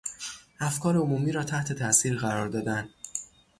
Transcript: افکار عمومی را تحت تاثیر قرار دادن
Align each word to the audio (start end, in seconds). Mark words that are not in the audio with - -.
افکار 0.59 0.97
عمومی 0.97 1.31
را 1.31 1.43
تحت 1.43 1.73
تاثیر 1.73 2.17
قرار 2.17 2.47
دادن 2.49 2.89